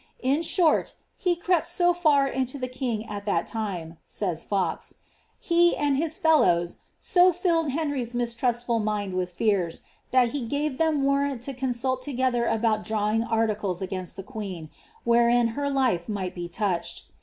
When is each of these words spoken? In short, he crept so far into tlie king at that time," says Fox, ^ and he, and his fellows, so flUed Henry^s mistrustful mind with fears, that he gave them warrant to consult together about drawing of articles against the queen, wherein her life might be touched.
In 0.23 0.41
short, 0.41 0.95
he 1.15 1.35
crept 1.35 1.67
so 1.67 1.93
far 1.93 2.27
into 2.27 2.57
tlie 2.57 2.71
king 2.71 3.05
at 3.07 3.27
that 3.27 3.45
time," 3.45 3.99
says 4.03 4.41
Fox, 4.41 4.93
^ 4.93 4.93
and 4.95 5.03
he, 5.41 5.77
and 5.77 5.95
his 5.95 6.17
fellows, 6.17 6.77
so 6.99 7.31
flUed 7.31 7.67
Henry^s 7.67 8.15
mistrustful 8.15 8.79
mind 8.79 9.13
with 9.13 9.33
fears, 9.33 9.83
that 10.09 10.29
he 10.29 10.41
gave 10.41 10.79
them 10.79 11.03
warrant 11.03 11.43
to 11.43 11.53
consult 11.53 12.01
together 12.01 12.47
about 12.47 12.83
drawing 12.83 13.21
of 13.21 13.31
articles 13.31 13.79
against 13.79 14.15
the 14.15 14.23
queen, 14.23 14.71
wherein 15.03 15.49
her 15.49 15.69
life 15.69 16.09
might 16.09 16.33
be 16.33 16.49
touched. 16.49 17.03